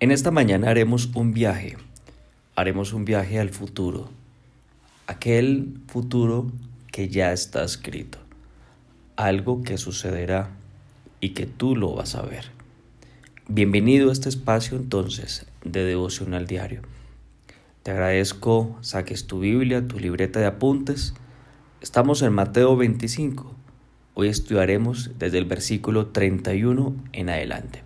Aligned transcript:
En 0.00 0.10
esta 0.10 0.32
mañana 0.32 0.70
haremos 0.70 1.10
un 1.14 1.32
viaje, 1.32 1.76
haremos 2.56 2.92
un 2.92 3.04
viaje 3.04 3.38
al 3.38 3.50
futuro, 3.50 4.10
aquel 5.06 5.78
futuro 5.86 6.50
que 6.90 7.08
ya 7.08 7.32
está 7.32 7.62
escrito, 7.62 8.18
algo 9.14 9.62
que 9.62 9.78
sucederá 9.78 10.50
y 11.20 11.30
que 11.30 11.46
tú 11.46 11.76
lo 11.76 11.94
vas 11.94 12.16
a 12.16 12.22
ver. 12.22 12.46
Bienvenido 13.46 14.10
a 14.10 14.12
este 14.12 14.28
espacio 14.28 14.76
entonces 14.76 15.46
de 15.64 15.84
devoción 15.84 16.34
al 16.34 16.48
diario. 16.48 16.82
Te 17.84 17.92
agradezco, 17.92 18.76
saques 18.80 19.28
tu 19.28 19.38
Biblia, 19.38 19.86
tu 19.86 20.00
libreta 20.00 20.40
de 20.40 20.46
apuntes. 20.46 21.14
Estamos 21.80 22.20
en 22.22 22.32
Mateo 22.32 22.76
25. 22.76 23.54
Hoy 24.14 24.26
estudiaremos 24.26 25.12
desde 25.20 25.38
el 25.38 25.44
versículo 25.44 26.08
31 26.08 26.96
en 27.12 27.30
adelante. 27.30 27.83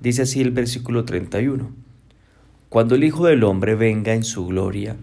Dice 0.00 0.22
así 0.22 0.40
el 0.40 0.50
versículo 0.50 1.04
31. 1.04 1.70
Cuando 2.70 2.94
el 2.94 3.04
Hijo 3.04 3.26
del 3.26 3.44
Hombre 3.44 3.74
venga 3.74 4.14
en 4.14 4.24
su 4.24 4.46
gloria 4.46 4.96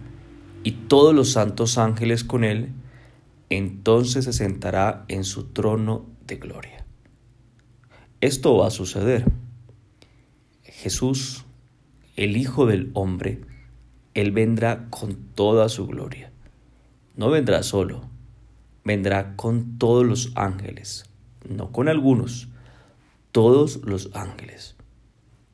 y 0.64 0.72
todos 0.72 1.14
los 1.14 1.32
santos 1.32 1.78
ángeles 1.78 2.24
con 2.24 2.44
él, 2.44 2.72
entonces 3.52 4.26
se 4.26 4.34
sentará 4.34 5.06
en 5.08 5.24
su 5.24 5.50
trono 5.50 6.08
de 6.26 6.38
gloria. 6.38 6.86
Esto 8.22 8.58
va 8.58 8.68
a 8.68 8.72
suceder. 8.72 9.26
Jesús, 10.64 11.46
el 12.16 12.36
Hijo 12.36 12.66
del 12.66 12.90
Hombre, 12.94 13.42
Él 14.16 14.32
vendrá 14.32 14.88
con 14.90 15.16
toda 15.36 15.70
su 15.70 15.86
gloria. 15.86 16.32
No 17.16 17.30
vendrá 17.30 17.62
solo, 17.62 18.10
vendrá 18.84 19.36
con 19.36 19.78
todos 19.78 20.06
los 20.06 20.32
ángeles, 20.36 21.06
no 21.48 21.72
con 21.72 21.88
algunos, 21.88 22.48
todos 23.32 23.82
los 23.84 24.10
ángeles. 24.16 24.77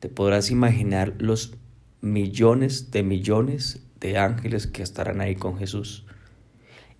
Te 0.04 0.10
podrás 0.10 0.50
imaginar 0.50 1.14
los 1.18 1.54
millones 2.02 2.90
de 2.90 3.02
millones 3.02 3.86
de 4.00 4.18
ángeles 4.18 4.66
que 4.66 4.82
estarán 4.82 5.22
ahí 5.22 5.34
con 5.34 5.56
Jesús. 5.56 6.04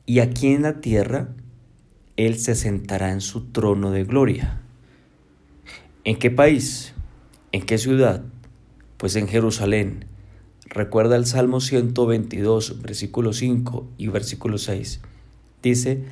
Y 0.06 0.20
aquí 0.20 0.54
en 0.54 0.62
la 0.62 0.80
tierra, 0.80 1.28
Él 2.16 2.38
se 2.38 2.54
sentará 2.54 3.12
en 3.12 3.20
su 3.20 3.52
trono 3.52 3.90
de 3.90 4.04
gloria. 4.04 4.62
¿En 6.04 6.18
qué 6.18 6.30
país? 6.30 6.94
¿En 7.52 7.66
qué 7.66 7.76
ciudad? 7.76 8.24
Pues 8.96 9.16
en 9.16 9.28
Jerusalén. 9.28 10.06
Recuerda 10.64 11.16
el 11.16 11.26
Salmo 11.26 11.60
122, 11.60 12.80
versículo 12.80 13.34
5 13.34 13.86
y 13.98 14.06
versículo 14.06 14.56
6. 14.56 15.02
Dice, 15.62 16.04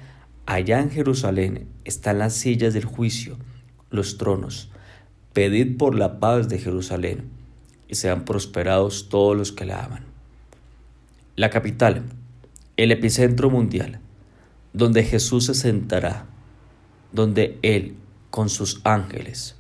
allá 0.45 0.79
en 0.79 0.91
Jerusalén 0.91 1.69
están 1.85 2.19
las 2.19 2.35
sillas 2.35 2.75
del 2.75 2.85
juicio, 2.85 3.39
los 3.89 4.19
tronos 4.19 4.69
Pedid 5.33 5.79
por 5.79 5.95
la 5.95 6.21
paz 6.21 6.51
de 6.51 6.59
Jerusalén, 6.59 7.31
y 7.89 7.95
sean 7.95 8.27
prosperados 8.27 9.09
todos 9.09 9.35
los 9.35 9.51
que 9.51 9.65
la 9.65 9.83
aman. 9.83 10.05
La 11.37 11.49
capital, 11.49 12.03
el 12.77 12.93
epicentro 12.93 13.49
mundial, 13.49 14.01
donde 14.75 15.05
Jesús 15.05 15.47
se 15.47 15.55
sentará, 15.55 16.27
donde 17.13 17.59
Él, 17.63 17.97
con 18.29 18.51
sus 18.51 18.83
ángeles, 18.85 19.57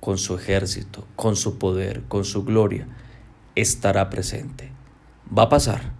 con 0.00 0.18
su 0.18 0.34
ejército, 0.34 1.06
con 1.14 1.36
su 1.36 1.56
poder, 1.56 2.02
con 2.08 2.24
su 2.24 2.44
gloria, 2.44 2.88
estará 3.54 4.10
presente. 4.10 4.72
Va 5.36 5.44
a 5.44 5.48
pasar. 5.48 5.92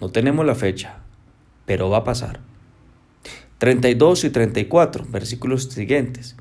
No 0.00 0.10
tenemos 0.10 0.44
la 0.44 0.56
fecha, 0.56 0.98
pero 1.64 1.90
va 1.90 1.98
a 1.98 2.04
pasar. 2.04 2.40
32 3.58 4.24
y 4.24 4.30
34, 4.30 5.04
versículos 5.08 5.64
siguientes 5.64 6.36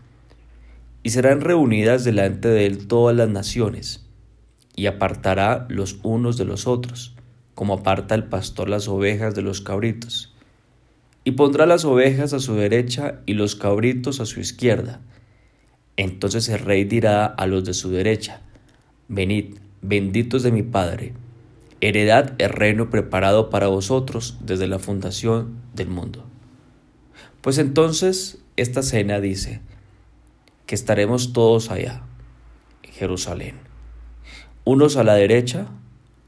y 1.03 1.11
serán 1.11 1.41
reunidas 1.41 2.03
delante 2.03 2.47
de 2.47 2.65
él 2.65 2.87
todas 2.87 3.15
las 3.15 3.29
naciones, 3.29 4.05
y 4.75 4.87
apartará 4.87 5.65
los 5.69 5.99
unos 6.03 6.37
de 6.37 6.45
los 6.45 6.67
otros, 6.67 7.15
como 7.55 7.73
aparta 7.73 8.15
el 8.15 8.25
pastor 8.25 8.69
las 8.69 8.87
ovejas 8.87 9.35
de 9.35 9.41
los 9.41 9.61
cabritos. 9.61 10.33
Y 11.23 11.31
pondrá 11.31 11.65
las 11.65 11.83
ovejas 11.85 12.33
a 12.33 12.39
su 12.39 12.55
derecha 12.55 13.19
y 13.25 13.33
los 13.33 13.55
cabritos 13.55 14.19
a 14.21 14.25
su 14.25 14.39
izquierda. 14.39 15.01
Entonces 15.97 16.47
el 16.47 16.59
rey 16.59 16.85
dirá 16.85 17.25
a 17.25 17.45
los 17.45 17.65
de 17.65 17.73
su 17.73 17.91
derecha, 17.91 18.41
Venid, 19.09 19.55
benditos 19.81 20.43
de 20.43 20.51
mi 20.51 20.63
Padre, 20.63 21.13
heredad 21.81 22.33
el 22.37 22.49
reino 22.49 22.89
preparado 22.89 23.49
para 23.49 23.67
vosotros 23.67 24.37
desde 24.41 24.67
la 24.67 24.79
fundación 24.79 25.55
del 25.73 25.89
mundo. 25.89 26.25
Pues 27.41 27.57
entonces 27.57 28.37
esta 28.55 28.83
cena 28.83 29.19
dice, 29.19 29.61
que 30.69 30.75
estaremos 30.75 31.33
todos 31.33 31.71
allá, 31.71 32.03
en 32.83 32.91
Jerusalén. 32.91 33.55
Unos 34.65 34.97
a 34.97 35.03
la 35.03 35.15
derecha, 35.15 35.65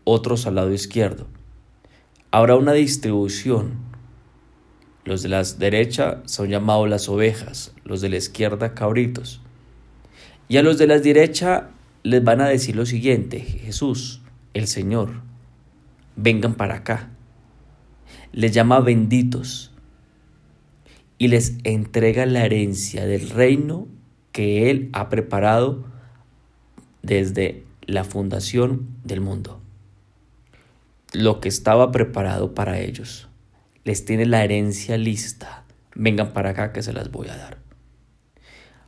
otros 0.04 0.48
al 0.48 0.56
lado 0.56 0.74
izquierdo. 0.74 1.28
Habrá 2.32 2.56
una 2.56 2.74
distribución. 2.74 3.74
Los 5.06 5.22
de 5.22 5.30
la 5.30 5.44
derecha 5.44 6.24
son 6.26 6.50
llamados 6.50 6.90
las 6.90 7.08
ovejas, 7.08 7.76
los 7.84 8.02
de 8.02 8.10
la 8.10 8.18
izquierda 8.18 8.74
cabritos. 8.74 9.42
Y 10.50 10.58
a 10.58 10.64
los 10.64 10.80
de 10.80 10.88
la 10.88 10.98
derecha 10.98 11.70
les 12.02 12.24
van 12.24 12.42
a 12.42 12.48
decir 12.48 12.76
lo 12.76 12.88
siguiente, 12.88 13.42
Jesús, 13.42 14.24
el 14.56 14.66
Señor, 14.66 15.22
vengan 16.16 16.56
para 16.56 16.78
acá. 16.78 17.12
Les 18.32 18.52
llama 18.52 18.80
benditos 18.80 19.72
y 21.20 21.28
les 21.28 21.58
entrega 21.64 22.26
la 22.26 22.44
herencia 22.44 23.06
del 23.06 23.30
reino 23.30 24.01
que 24.32 24.70
Él 24.70 24.90
ha 24.94 25.10
preparado 25.10 25.84
desde 27.02 27.64
la 27.86 28.04
fundación 28.04 28.88
del 29.04 29.22
mundo. 29.22 29.60
Lo 31.14 31.40
que 31.40 31.50
estaba 31.50 31.92
preparado 31.92 32.54
para 32.54 32.80
ellos. 32.80 33.28
Les 33.84 34.06
tiene 34.06 34.26
la 34.26 34.44
herencia 34.44 34.98
lista. 34.98 35.64
Vengan 35.96 36.34
para 36.34 36.52
acá 36.52 36.72
que 36.72 36.84
se 36.84 36.94
las 36.94 37.12
voy 37.12 37.28
a 37.28 37.36
dar. 37.36 37.58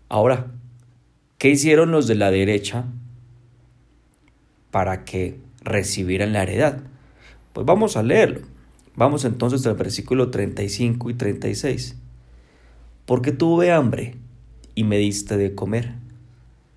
Ahora, 0.08 0.48
¿qué 1.38 1.50
hicieron 1.50 1.92
los 1.92 2.08
de 2.08 2.16
la 2.16 2.32
derecha 2.32 2.86
para 4.72 5.04
que 5.04 5.40
recibieran 5.64 6.34
la 6.34 6.44
heredad? 6.44 6.82
Pues 7.52 7.66
vamos 7.66 7.98
a 7.98 8.04
leerlo. 8.04 8.42
Vamos 8.96 9.26
entonces 9.26 9.66
al 9.66 9.76
versículo 9.76 10.30
35 10.30 11.10
y 11.10 11.14
36. 11.16 11.98
Porque 13.06 13.32
tuve 13.32 13.72
hambre 13.72 14.16
y 14.76 14.84
me 14.84 14.98
diste 14.98 15.38
de 15.38 15.56
comer. 15.56 15.94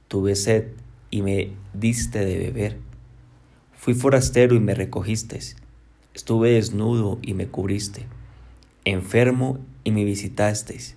Tuve 0.09 0.35
sed 0.37 0.69
y 1.11 1.23
me 1.23 1.53
diste 1.75 2.25
de 2.25 2.39
beber. 2.39 2.79
Fui 3.75 3.95
forastero 3.95 4.55
y 4.55 4.61
me 4.61 4.75
recogiste. 4.75 5.39
Estuve 6.15 6.53
desnudo 6.53 7.19
y 7.23 7.35
me 7.35 7.49
cubriste. 7.49 8.07
Enfermo 8.85 9.59
y 9.85 9.91
me 9.91 10.05
visitasteis. 10.05 10.97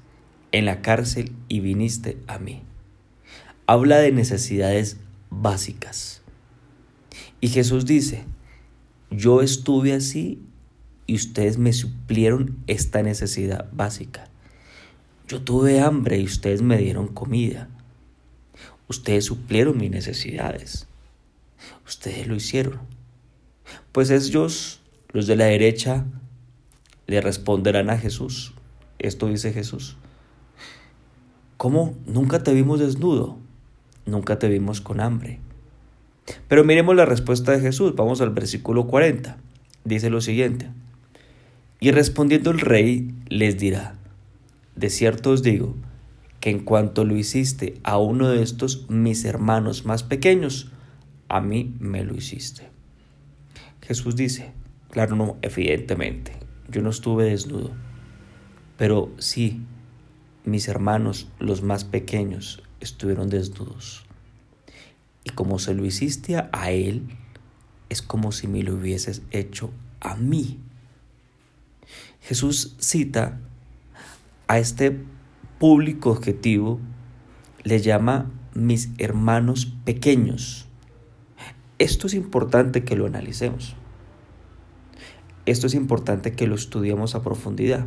En 0.51 0.65
la 0.65 0.81
cárcel 0.81 1.33
y 1.47 1.59
viniste 1.59 2.17
a 2.27 2.39
mí. 2.39 2.63
Habla 3.67 3.99
de 3.99 4.11
necesidades 4.11 4.97
básicas. 5.29 6.21
Y 7.41 7.49
Jesús 7.49 7.85
dice, 7.85 8.23
yo 9.11 9.41
estuve 9.41 9.93
así 9.93 10.41
y 11.05 11.15
ustedes 11.15 11.57
me 11.57 11.73
suplieron 11.73 12.57
esta 12.67 13.03
necesidad 13.03 13.69
básica. 13.71 14.28
Yo 15.29 15.39
tuve 15.43 15.79
hambre 15.79 16.17
y 16.17 16.25
ustedes 16.25 16.63
me 16.63 16.79
dieron 16.79 17.07
comida. 17.07 17.69
Ustedes 18.87 19.25
suplieron 19.25 19.77
mis 19.77 19.91
necesidades. 19.91 20.87
Ustedes 21.85 22.25
lo 22.25 22.33
hicieron. 22.33 22.79
Pues 23.91 24.09
ellos, 24.09 24.81
los 25.09 25.27
de 25.27 25.35
la 25.35 25.45
derecha, 25.45 26.07
le 27.05 27.21
responderán 27.21 27.91
a 27.91 27.99
Jesús. 27.99 28.55
Esto 28.97 29.27
dice 29.27 29.53
Jesús. 29.53 29.97
¿Cómo? 31.57 31.93
Nunca 32.07 32.41
te 32.41 32.51
vimos 32.55 32.79
desnudo. 32.79 33.37
Nunca 34.07 34.39
te 34.39 34.49
vimos 34.49 34.81
con 34.81 34.99
hambre. 34.99 35.39
Pero 36.47 36.63
miremos 36.63 36.95
la 36.95 37.05
respuesta 37.05 37.51
de 37.51 37.59
Jesús. 37.59 37.93
Vamos 37.95 38.19
al 38.21 38.31
versículo 38.31 38.87
40. 38.87 39.37
Dice 39.83 40.09
lo 40.09 40.21
siguiente. 40.21 40.71
Y 41.79 41.91
respondiendo 41.91 42.49
el 42.49 42.59
rey 42.61 43.13
les 43.27 43.59
dirá, 43.59 43.98
de 44.79 44.89
cierto 44.89 45.31
os 45.31 45.43
digo 45.43 45.75
que 46.39 46.49
en 46.49 46.59
cuanto 46.59 47.03
lo 47.03 47.17
hiciste 47.17 47.79
a 47.83 47.97
uno 47.97 48.29
de 48.29 48.41
estos 48.41 48.89
mis 48.89 49.25
hermanos 49.25 49.85
más 49.85 50.03
pequeños, 50.03 50.71
a 51.27 51.41
mí 51.41 51.75
me 51.79 52.05
lo 52.05 52.15
hiciste. 52.15 52.69
Jesús 53.81 54.15
dice, 54.15 54.53
claro, 54.89 55.17
no, 55.17 55.37
evidentemente, 55.41 56.31
yo 56.69 56.81
no 56.81 56.91
estuve 56.91 57.25
desnudo, 57.25 57.71
pero 58.77 59.11
sí, 59.17 59.61
mis 60.45 60.69
hermanos, 60.69 61.27
los 61.39 61.61
más 61.61 61.83
pequeños, 61.83 62.63
estuvieron 62.79 63.29
desnudos. 63.29 64.05
Y 65.25 65.31
como 65.31 65.59
se 65.59 65.73
lo 65.73 65.85
hiciste 65.85 66.37
a 66.37 66.71
él, 66.71 67.09
es 67.89 68.01
como 68.01 68.31
si 68.31 68.47
me 68.47 68.63
lo 68.63 68.75
hubieses 68.75 69.23
hecho 69.31 69.71
a 69.99 70.15
mí. 70.15 70.59
Jesús 72.21 72.75
cita 72.79 73.41
a 74.49 74.57
este 74.57 74.99
público 75.59 76.09
objetivo 76.09 76.79
le 77.63 77.79
llama 77.81 78.31
mis 78.55 78.89
hermanos 78.97 79.71
pequeños. 79.85 80.67
Esto 81.77 82.07
es 82.07 82.15
importante 82.15 82.83
que 82.83 82.95
lo 82.95 83.05
analicemos. 83.05 83.75
Esto 85.45 85.67
es 85.67 85.75
importante 85.75 86.33
que 86.33 86.47
lo 86.47 86.55
estudiemos 86.55 87.13
a 87.13 87.21
profundidad. 87.21 87.85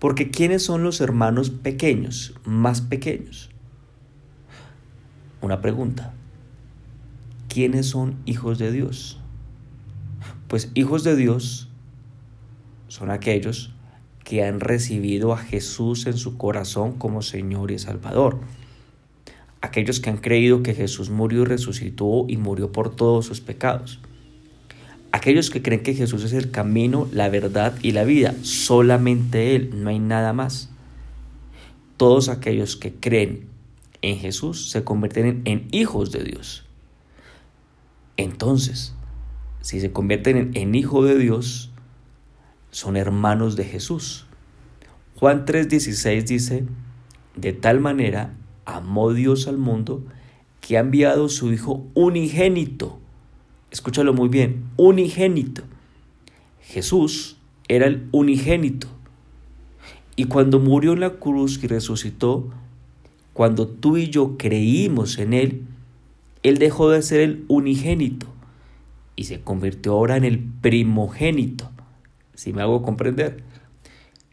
Porque 0.00 0.32
¿quiénes 0.32 0.64
son 0.64 0.82
los 0.82 1.00
hermanos 1.00 1.50
pequeños, 1.50 2.34
más 2.44 2.80
pequeños? 2.80 3.50
Una 5.40 5.60
pregunta. 5.60 6.14
¿Quiénes 7.48 7.86
son 7.86 8.16
hijos 8.26 8.58
de 8.58 8.72
Dios? 8.72 9.20
Pues 10.48 10.72
hijos 10.74 11.04
de 11.04 11.14
Dios 11.14 11.70
son 12.88 13.12
aquellos 13.12 13.75
que 14.26 14.42
han 14.42 14.58
recibido 14.58 15.32
a 15.32 15.38
Jesús 15.38 16.08
en 16.08 16.16
su 16.16 16.36
corazón 16.36 16.94
como 16.94 17.22
Señor 17.22 17.70
y 17.70 17.78
Salvador. 17.78 18.40
Aquellos 19.60 20.00
que 20.00 20.10
han 20.10 20.16
creído 20.16 20.64
que 20.64 20.74
Jesús 20.74 21.10
murió 21.10 21.42
y 21.42 21.44
resucitó 21.44 22.24
y 22.26 22.36
murió 22.36 22.72
por 22.72 22.94
todos 22.96 23.24
sus 23.24 23.40
pecados. 23.40 24.00
Aquellos 25.12 25.48
que 25.48 25.62
creen 25.62 25.84
que 25.84 25.94
Jesús 25.94 26.24
es 26.24 26.32
el 26.32 26.50
camino, 26.50 27.08
la 27.12 27.28
verdad 27.28 27.76
y 27.82 27.92
la 27.92 28.02
vida. 28.02 28.34
Solamente 28.42 29.54
Él, 29.54 29.70
no 29.80 29.90
hay 29.90 30.00
nada 30.00 30.32
más. 30.32 30.70
Todos 31.96 32.28
aquellos 32.28 32.76
que 32.76 32.92
creen 32.92 33.46
en 34.02 34.18
Jesús 34.18 34.70
se 34.70 34.82
convierten 34.82 35.42
en, 35.44 35.68
hijos 35.70 36.10
de 36.10 36.24
Dios. 36.24 36.64
Entonces, 38.16 38.92
si 39.60 39.78
se 39.78 39.92
convierten 39.92 40.50
en, 40.54 40.74
hijo 40.74 41.04
de 41.04 41.16
Dios, 41.16 41.70
son 42.76 42.98
hermanos 42.98 43.56
de 43.56 43.64
Jesús. 43.64 44.26
Juan 45.14 45.46
3:16 45.46 46.24
dice, 46.24 46.66
de 47.34 47.54
tal 47.54 47.80
manera 47.80 48.34
amó 48.66 49.14
Dios 49.14 49.48
al 49.48 49.56
mundo 49.56 50.04
que 50.60 50.76
ha 50.76 50.80
enviado 50.80 51.30
su 51.30 51.50
Hijo 51.54 51.86
unigénito. 51.94 52.98
Escúchalo 53.70 54.12
muy 54.12 54.28
bien, 54.28 54.64
unigénito. 54.76 55.62
Jesús 56.60 57.38
era 57.66 57.86
el 57.86 58.08
unigénito. 58.12 58.88
Y 60.14 60.26
cuando 60.26 60.60
murió 60.60 60.92
en 60.92 61.00
la 61.00 61.14
cruz 61.14 61.58
y 61.64 61.68
resucitó, 61.68 62.50
cuando 63.32 63.68
tú 63.68 63.96
y 63.96 64.10
yo 64.10 64.36
creímos 64.36 65.16
en 65.16 65.32
Él, 65.32 65.64
Él 66.42 66.58
dejó 66.58 66.90
de 66.90 67.00
ser 67.00 67.20
el 67.20 67.46
unigénito 67.48 68.26
y 69.16 69.24
se 69.24 69.40
convirtió 69.40 69.92
ahora 69.92 70.18
en 70.18 70.24
el 70.24 70.40
primogénito 70.60 71.70
si 72.36 72.52
me 72.52 72.62
hago 72.62 72.82
comprender. 72.82 73.42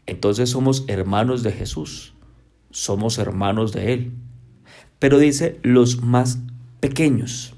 Entonces 0.06 0.50
somos 0.50 0.84
hermanos 0.86 1.42
de 1.42 1.50
Jesús, 1.50 2.14
somos 2.70 3.18
hermanos 3.18 3.72
de 3.72 3.92
Él. 3.92 4.12
Pero 5.00 5.18
dice 5.18 5.58
los 5.62 6.02
más 6.02 6.38
pequeños. 6.80 7.54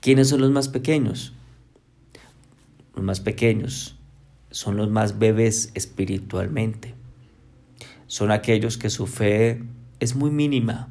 ¿Quiénes 0.00 0.28
son 0.28 0.40
los 0.40 0.50
más 0.50 0.68
pequeños? 0.68 1.32
Los 2.94 3.04
más 3.04 3.20
pequeños 3.20 3.96
son 4.50 4.76
los 4.76 4.90
más 4.90 5.18
bebés 5.18 5.70
espiritualmente. 5.74 6.94
Son 8.06 8.30
aquellos 8.30 8.78
que 8.78 8.90
su 8.90 9.06
fe 9.06 9.62
es 10.00 10.14
muy 10.14 10.30
mínima. 10.30 10.88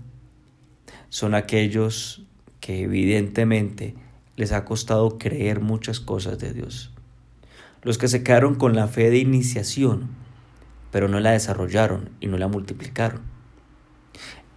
Son 1.09 1.33
aquellos 1.33 2.23
que 2.59 2.83
evidentemente 2.83 3.95
les 4.35 4.51
ha 4.51 4.65
costado 4.65 5.17
creer 5.17 5.61
muchas 5.61 5.99
cosas 5.99 6.39
de 6.39 6.53
Dios 6.53 6.94
los 7.85 7.99
que 7.99 8.07
se 8.07 8.23
quedaron 8.23 8.55
con 8.55 8.75
la 8.75 8.87
fe 8.87 9.11
de 9.11 9.19
iniciación, 9.19 10.09
pero 10.91 11.07
no 11.07 11.19
la 11.19 11.31
desarrollaron 11.31 12.09
y 12.19 12.27
no 12.27 12.37
la 12.37 12.47
multiplicaron. 12.47 13.21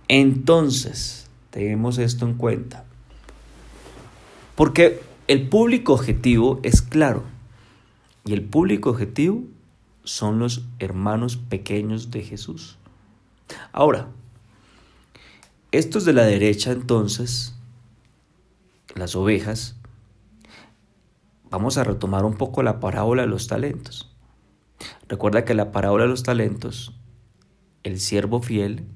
Entonces, 0.09 1.29
tenemos 1.51 1.99
esto 1.99 2.27
en 2.27 2.35
cuenta. 2.35 2.85
Porque 4.57 5.03
el 5.27 5.47
público 5.49 5.93
objetivo 5.93 6.59
es 6.63 6.81
claro. 6.81 7.23
Y 8.25 8.33
el 8.33 8.43
público 8.43 8.91
objetivo 8.91 9.45
son 10.05 10.39
los 10.39 10.65
hermanos 10.79 11.37
pequeños 11.37 12.11
de 12.11 12.23
Jesús. 12.23 12.79
Ahora, 13.73 14.09
estos 15.71 16.07
de 16.07 16.15
la 16.15 16.25
derecha 16.25 16.73
entonces, 16.73 17.55
las 18.95 19.15
ovejas, 19.15 19.78
vamos 21.51 21.79
a 21.79 21.85
retomar 21.85 22.25
un 22.25 22.35
poco 22.35 22.63
la 22.63 22.81
parábola 22.81 23.23
de 23.23 23.29
los 23.29 23.47
talentos. 23.47 24.15
Recuerda 25.09 25.45
que 25.45 25.55
la 25.55 25.73
parábola 25.73 26.05
de 26.05 26.11
los 26.11 26.23
talentos, 26.23 26.95
el 27.83 28.01
siervo 28.01 28.41
fiel 28.41 28.87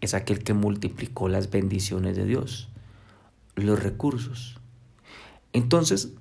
es 0.00 0.14
aquel 0.14 0.42
que 0.42 0.54
multiplicó 0.54 1.28
las 1.28 1.50
bendiciones 1.50 2.16
de 2.16 2.24
Dios, 2.24 2.68
los 3.54 3.82
recursos. 3.82 4.58
Entonces, 5.52 6.14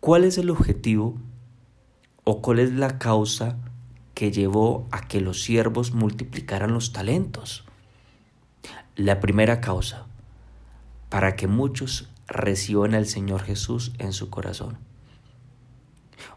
¿cuál 0.00 0.24
es 0.24 0.38
el 0.38 0.50
objetivo 0.50 1.18
o 2.24 2.40
cuál 2.40 2.58
es 2.58 2.72
la 2.72 2.98
causa 2.98 3.58
que 4.14 4.30
llevó 4.32 4.88
a 4.90 5.06
que 5.08 5.20
los 5.20 5.42
siervos 5.42 5.92
multiplicaran 5.92 6.72
los 6.72 6.92
talentos? 6.92 7.64
La 8.96 9.20
primera 9.20 9.60
causa, 9.60 10.06
para 11.08 11.36
que 11.36 11.46
muchos 11.46 12.08
reciban 12.26 12.94
al 12.94 13.06
Señor 13.06 13.42
Jesús 13.42 13.92
en 13.98 14.12
su 14.12 14.30
corazón. 14.30 14.78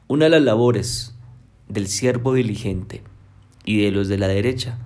Una 0.07 0.25
de 0.25 0.31
las 0.31 0.43
labores 0.43 1.15
del 1.67 1.87
siervo 1.87 2.33
diligente 2.33 3.01
y 3.63 3.81
de 3.81 3.91
los 3.91 4.07
de 4.07 4.17
la 4.17 4.27
derecha 4.27 4.77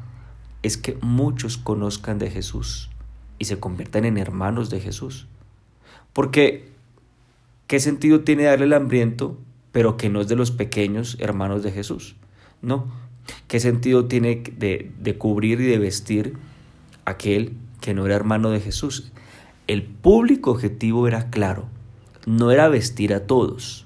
es 0.63 0.77
que 0.77 0.97
muchos 1.01 1.57
conozcan 1.57 2.19
de 2.19 2.29
Jesús 2.29 2.89
y 3.37 3.45
se 3.45 3.59
conviertan 3.59 4.05
en 4.05 4.17
hermanos 4.17 4.69
de 4.69 4.79
Jesús. 4.79 5.27
Porque, 6.13 6.69
¿qué 7.67 7.79
sentido 7.79 8.21
tiene 8.21 8.43
darle 8.43 8.65
el 8.65 8.73
hambriento, 8.73 9.37
pero 9.71 9.97
que 9.97 10.09
no 10.09 10.21
es 10.21 10.27
de 10.27 10.35
los 10.35 10.51
pequeños 10.51 11.17
hermanos 11.19 11.63
de 11.63 11.71
Jesús? 11.71 12.15
No. 12.61 12.87
¿Qué 13.47 13.59
sentido 13.59 14.05
tiene 14.05 14.43
de, 14.57 14.91
de 14.99 15.17
cubrir 15.17 15.61
y 15.61 15.65
de 15.65 15.77
vestir 15.77 16.33
aquel 17.05 17.53
que 17.79 17.93
no 17.93 18.05
era 18.05 18.15
hermano 18.15 18.49
de 18.49 18.59
Jesús? 18.59 19.11
El 19.67 19.83
público 19.83 20.51
objetivo 20.51 21.07
era 21.07 21.29
claro, 21.29 21.67
no 22.25 22.51
era 22.51 22.67
vestir 22.69 23.13
a 23.13 23.27
todos, 23.27 23.85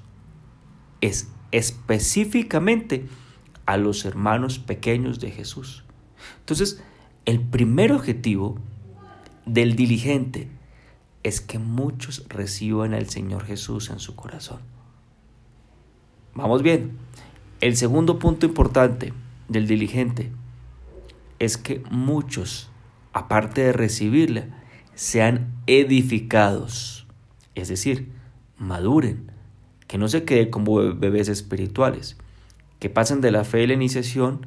es 1.06 1.28
específicamente 1.50 3.06
a 3.66 3.76
los 3.76 4.04
hermanos 4.04 4.58
pequeños 4.58 5.20
de 5.20 5.30
Jesús. 5.30 5.84
Entonces, 6.40 6.82
el 7.24 7.40
primer 7.40 7.92
objetivo 7.92 8.58
del 9.46 9.76
diligente 9.76 10.48
es 11.22 11.40
que 11.40 11.58
muchos 11.58 12.24
reciban 12.28 12.94
al 12.94 13.08
Señor 13.08 13.44
Jesús 13.44 13.90
en 13.90 13.98
su 13.98 14.14
corazón. 14.14 14.60
Vamos 16.34 16.62
bien. 16.62 16.98
El 17.60 17.76
segundo 17.76 18.18
punto 18.18 18.46
importante 18.46 19.12
del 19.48 19.66
diligente 19.66 20.32
es 21.38 21.56
que 21.56 21.82
muchos, 21.90 22.70
aparte 23.12 23.62
de 23.62 23.72
recibirla, 23.72 24.46
sean 24.94 25.54
edificados, 25.66 27.06
es 27.54 27.68
decir, 27.68 28.10
maduren, 28.58 29.33
que 29.94 29.98
no 29.98 30.08
se 30.08 30.24
quede 30.24 30.50
como 30.50 30.74
bebés 30.96 31.28
espirituales, 31.28 32.16
que 32.80 32.90
pasen 32.90 33.20
de 33.20 33.30
la 33.30 33.44
fe 33.44 33.58
de 33.58 33.68
la 33.68 33.74
iniciación 33.74 34.44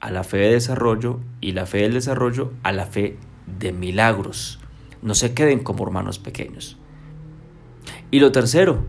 a 0.00 0.10
la 0.10 0.24
fe 0.24 0.38
de 0.38 0.50
desarrollo 0.50 1.20
y 1.40 1.52
la 1.52 1.64
fe 1.64 1.82
del 1.82 1.92
desarrollo 1.92 2.52
a 2.64 2.72
la 2.72 2.86
fe 2.86 3.16
de 3.60 3.70
milagros. 3.70 4.58
No 5.00 5.14
se 5.14 5.32
queden 5.32 5.60
como 5.60 5.84
hermanos 5.84 6.18
pequeños. 6.18 6.76
Y 8.10 8.18
lo 8.18 8.32
tercero, 8.32 8.84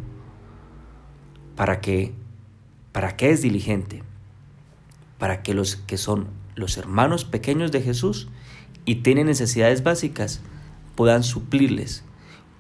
¿para 1.56 1.82
qué? 1.82 2.14
¿Para 2.94 3.16
qué 3.16 3.30
es 3.30 3.44
diligente? 3.44 4.02
Para 5.20 5.44
que 5.44 5.54
los 5.54 5.76
que 5.76 6.00
son 6.00 6.30
los 6.56 6.78
hermanos 6.78 7.26
pequeños 7.26 7.72
de 7.72 7.84
Jesús 7.84 8.28
y 8.86 9.04
tienen 9.04 9.28
necesidades 9.28 9.84
básicas 9.84 10.42
puedan 10.96 11.22
suplirles 11.22 12.04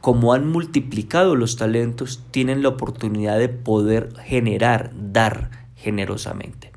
como 0.01 0.34
han 0.34 0.50
multiplicado 0.50 1.36
los 1.36 1.55
talentos, 1.55 2.24
tienen 2.31 2.63
la 2.63 2.70
oportunidad 2.70 3.38
de 3.38 3.50
poder 3.50 4.13
generar, 4.17 4.91
dar 4.96 5.67
generosamente. 5.75 6.72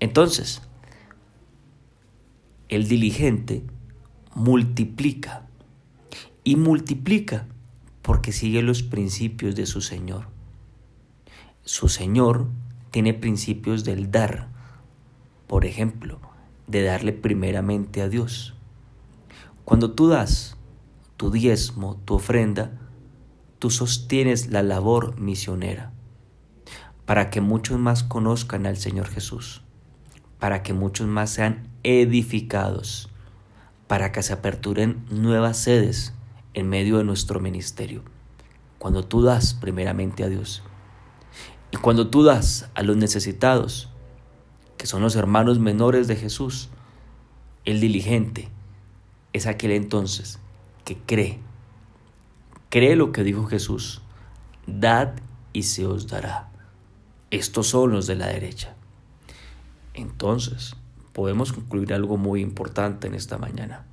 Entonces, 0.00 0.62
el 2.70 2.88
diligente 2.88 3.62
multiplica 4.34 5.46
y 6.42 6.56
multiplica 6.56 7.46
porque 8.00 8.32
sigue 8.32 8.62
los 8.62 8.82
principios 8.82 9.54
de 9.54 9.66
su 9.66 9.82
Señor. 9.82 10.28
Su 11.64 11.88
Señor 11.88 12.48
tiene 12.90 13.12
principios 13.12 13.84
del 13.84 14.10
dar, 14.10 14.48
por 15.46 15.66
ejemplo, 15.66 16.18
de 16.66 16.82
darle 16.82 17.12
primeramente 17.12 18.00
a 18.00 18.08
Dios. 18.08 18.54
Cuando 19.64 19.92
tú 19.92 20.08
das, 20.08 20.56
tu 21.20 21.30
diezmo, 21.30 22.00
tu 22.06 22.14
ofrenda, 22.14 22.80
tú 23.58 23.68
sostienes 23.68 24.50
la 24.50 24.62
labor 24.62 25.20
misionera 25.20 25.92
para 27.04 27.28
que 27.28 27.42
muchos 27.42 27.78
más 27.78 28.02
conozcan 28.02 28.64
al 28.64 28.78
Señor 28.78 29.06
Jesús, 29.06 29.60
para 30.38 30.62
que 30.62 30.72
muchos 30.72 31.06
más 31.06 31.28
sean 31.28 31.68
edificados, 31.82 33.10
para 33.86 34.12
que 34.12 34.22
se 34.22 34.32
aperturen 34.32 35.04
nuevas 35.10 35.58
sedes 35.58 36.14
en 36.54 36.70
medio 36.70 36.96
de 36.96 37.04
nuestro 37.04 37.38
ministerio. 37.38 38.02
Cuando 38.78 39.04
tú 39.04 39.20
das 39.20 39.52
primeramente 39.52 40.24
a 40.24 40.30
Dios. 40.30 40.62
Y 41.70 41.76
cuando 41.76 42.08
tú 42.08 42.22
das 42.22 42.70
a 42.74 42.82
los 42.82 42.96
necesitados, 42.96 43.90
que 44.78 44.86
son 44.86 45.02
los 45.02 45.16
hermanos 45.16 45.58
menores 45.58 46.08
de 46.08 46.16
Jesús, 46.16 46.70
el 47.66 47.78
diligente 47.78 48.48
es 49.34 49.46
aquel 49.46 49.72
entonces 49.72 50.40
que 50.84 50.96
cree. 50.98 51.38
Cree 52.68 52.96
lo 52.96 53.12
que 53.12 53.24
dijo 53.24 53.46
Jesús. 53.46 54.02
Dad 54.66 55.14
y 55.52 55.64
se 55.64 55.86
os 55.86 56.06
dará. 56.06 56.50
Estos 57.30 57.68
son 57.68 57.92
los 57.92 58.06
de 58.06 58.16
la 58.16 58.26
derecha. 58.26 58.74
Entonces, 59.94 60.76
podemos 61.12 61.52
concluir 61.52 61.92
algo 61.92 62.16
muy 62.16 62.40
importante 62.40 63.06
en 63.06 63.14
esta 63.14 63.38
mañana. 63.38 63.84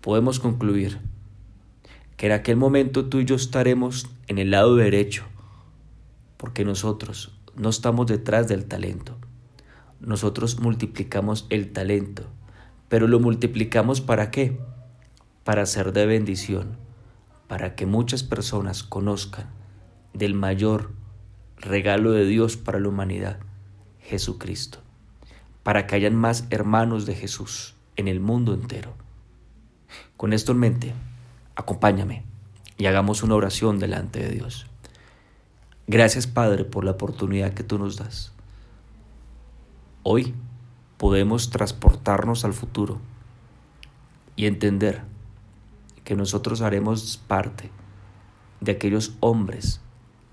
Podemos 0.00 0.40
concluir 0.40 1.00
que 2.16 2.26
en 2.26 2.32
aquel 2.32 2.56
momento 2.56 3.06
tú 3.06 3.20
y 3.20 3.24
yo 3.24 3.34
estaremos 3.34 4.08
en 4.28 4.38
el 4.38 4.50
lado 4.50 4.76
derecho, 4.76 5.24
porque 6.36 6.64
nosotros 6.64 7.38
no 7.56 7.68
estamos 7.68 8.06
detrás 8.06 8.48
del 8.48 8.64
talento. 8.64 9.16
Nosotros 10.00 10.60
multiplicamos 10.60 11.46
el 11.50 11.72
talento, 11.72 12.24
pero 12.88 13.06
lo 13.06 13.20
multiplicamos 13.20 14.00
para 14.00 14.30
qué? 14.30 14.58
Para 15.44 15.66
ser 15.66 15.92
de 15.92 16.06
bendición, 16.06 16.76
para 17.48 17.74
que 17.74 17.86
muchas 17.86 18.22
personas 18.22 18.82
conozcan 18.82 19.50
del 20.14 20.34
mayor 20.34 20.92
regalo 21.56 22.12
de 22.12 22.24
Dios 22.24 22.56
para 22.56 22.80
la 22.80 22.88
humanidad, 22.88 23.38
Jesucristo, 24.00 24.78
para 25.62 25.86
que 25.86 25.96
hayan 25.96 26.16
más 26.16 26.46
hermanos 26.50 27.06
de 27.06 27.14
Jesús 27.14 27.74
en 27.96 28.08
el 28.08 28.20
mundo 28.20 28.54
entero. 28.54 28.94
Con 30.16 30.32
esto 30.32 30.52
en 30.52 30.58
mente, 30.58 30.94
acompáñame 31.56 32.24
y 32.78 32.86
hagamos 32.86 33.22
una 33.22 33.34
oración 33.34 33.78
delante 33.78 34.20
de 34.20 34.30
Dios. 34.30 34.66
Gracias 35.86 36.26
Padre 36.26 36.64
por 36.64 36.84
la 36.84 36.92
oportunidad 36.92 37.54
que 37.54 37.64
tú 37.64 37.78
nos 37.78 37.96
das. 37.96 38.32
Hoy 40.04 40.34
podemos 40.96 41.50
transportarnos 41.50 42.44
al 42.44 42.52
futuro 42.52 43.00
y 44.36 44.46
entender 44.46 45.11
que 46.04 46.14
nosotros 46.14 46.60
haremos 46.60 47.16
parte 47.16 47.70
de 48.60 48.72
aquellos 48.72 49.16
hombres 49.20 49.80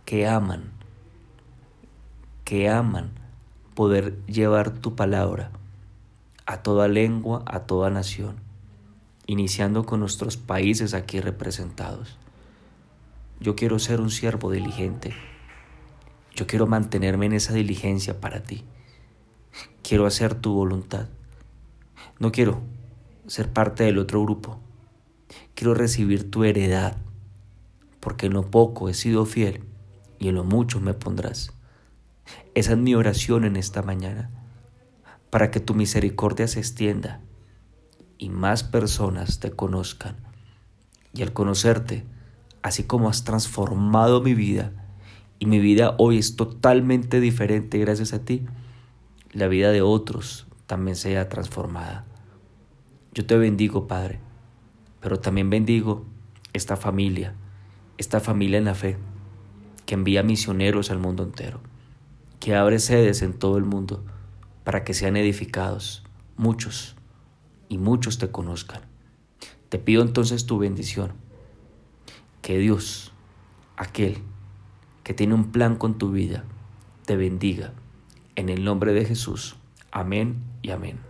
que 0.05 0.27
aman, 0.27 0.71
que 2.43 2.69
aman 2.69 3.11
poder 3.75 4.23
llevar 4.25 4.71
tu 4.71 4.95
palabra 4.95 5.51
a 6.45 6.63
toda 6.63 6.87
lengua, 6.87 7.43
a 7.45 7.61
toda 7.61 7.89
nación, 7.89 8.37
iniciando 9.27 9.85
con 9.85 9.99
nuestros 9.99 10.37
países 10.37 10.93
aquí 10.93 11.21
representados. 11.21 12.17
Yo 13.39 13.55
quiero 13.55 13.79
ser 13.79 14.01
un 14.01 14.09
siervo 14.09 14.51
diligente. 14.51 15.13
Yo 16.35 16.47
quiero 16.47 16.67
mantenerme 16.67 17.27
en 17.27 17.33
esa 17.33 17.53
diligencia 17.53 18.19
para 18.19 18.43
ti. 18.43 18.65
Quiero 19.83 20.05
hacer 20.05 20.35
tu 20.35 20.53
voluntad. 20.53 21.07
No 22.19 22.31
quiero 22.31 22.61
ser 23.27 23.53
parte 23.53 23.83
del 23.83 23.97
otro 23.97 24.21
grupo. 24.23 24.59
Quiero 25.59 25.73
recibir 25.73 26.31
tu 26.31 26.45
heredad, 26.45 26.95
porque 27.99 28.27
en 28.27 28.31
lo 28.31 28.49
poco 28.49 28.87
he 28.87 28.93
sido 28.93 29.25
fiel 29.25 29.65
y 30.17 30.29
en 30.29 30.35
lo 30.35 30.45
mucho 30.45 30.79
me 30.79 30.93
pondrás. 30.93 31.51
Esa 32.55 32.71
es 32.71 32.77
mi 32.77 32.95
oración 32.95 33.43
en 33.43 33.57
esta 33.57 33.81
mañana, 33.81 34.29
para 35.29 35.51
que 35.51 35.59
tu 35.59 35.75
misericordia 35.75 36.47
se 36.47 36.59
extienda 36.59 37.19
y 38.17 38.29
más 38.29 38.63
personas 38.63 39.41
te 39.41 39.51
conozcan. 39.51 40.15
Y 41.13 41.23
al 41.23 41.33
conocerte, 41.33 42.05
así 42.61 42.85
como 42.85 43.09
has 43.09 43.25
transformado 43.25 44.21
mi 44.21 44.35
vida, 44.35 44.71
y 45.39 45.45
mi 45.45 45.59
vida 45.59 45.93
hoy 45.97 46.19
es 46.19 46.37
totalmente 46.37 47.19
diferente 47.19 47.79
gracias 47.79 48.13
a 48.13 48.23
ti, 48.23 48.45
la 49.33 49.49
vida 49.49 49.73
de 49.73 49.81
otros 49.81 50.47
también 50.67 50.95
sea 50.95 51.27
transformada. 51.27 52.05
Yo 53.13 53.25
te 53.25 53.35
bendigo, 53.37 53.87
Padre, 53.87 54.21
pero 54.99 55.19
también 55.19 55.49
bendigo 55.49 56.05
esta 56.53 56.75
familia, 56.75 57.35
esta 57.97 58.19
familia 58.19 58.57
en 58.57 58.65
la 58.65 58.75
fe 58.75 58.97
que 59.85 59.95
envía 59.95 60.23
misioneros 60.23 60.91
al 60.91 60.99
mundo 60.99 61.23
entero, 61.23 61.59
que 62.39 62.55
abre 62.55 62.79
sedes 62.79 63.21
en 63.21 63.33
todo 63.33 63.57
el 63.57 63.65
mundo 63.65 64.03
para 64.63 64.83
que 64.83 64.93
sean 64.93 65.17
edificados 65.17 66.03
muchos 66.37 66.95
y 67.67 67.77
muchos 67.77 68.17
te 68.17 68.31
conozcan. 68.31 68.81
Te 69.69 69.77
pido 69.77 70.01
entonces 70.01 70.45
tu 70.45 70.57
bendición, 70.57 71.13
que 72.41 72.57
Dios, 72.57 73.11
aquel 73.77 74.19
que 75.03 75.13
tiene 75.13 75.33
un 75.33 75.51
plan 75.51 75.75
con 75.75 75.97
tu 75.97 76.11
vida, 76.11 76.43
te 77.05 77.17
bendiga. 77.17 77.73
En 78.35 78.49
el 78.49 78.63
nombre 78.63 78.93
de 78.93 79.05
Jesús. 79.05 79.55
Amén 79.91 80.43
y 80.61 80.69
amén. 80.69 81.08